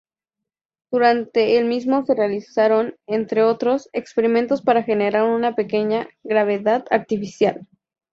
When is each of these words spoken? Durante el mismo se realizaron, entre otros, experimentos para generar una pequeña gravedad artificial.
Durante 0.89 1.59
el 1.59 1.65
mismo 1.65 2.03
se 2.07 2.15
realizaron, 2.15 2.97
entre 3.05 3.43
otros, 3.43 3.87
experimentos 3.93 4.63
para 4.63 4.81
generar 4.81 5.25
una 5.25 5.53
pequeña 5.53 6.09
gravedad 6.23 6.85
artificial. 6.89 7.67